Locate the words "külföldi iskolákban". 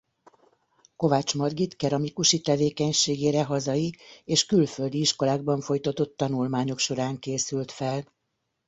4.45-5.61